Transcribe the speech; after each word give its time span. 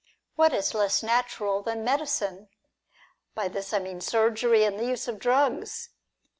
What 0.35 0.51
is 0.51 0.73
less 0.73 1.03
natural 1.03 1.61
than 1.61 1.83
medicine? 1.83 2.49
By 3.35 3.47
this 3.49 3.71
I 3.71 3.77
mean 3.77 4.01
surgery, 4.01 4.63
and 4.63 4.79
the 4.79 4.85
use 4.87 5.07
of 5.07 5.19
drugs. 5.19 5.89